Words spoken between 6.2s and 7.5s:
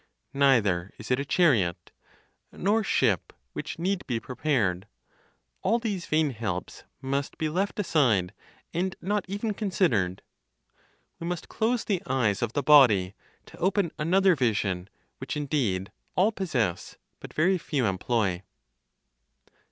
helps must be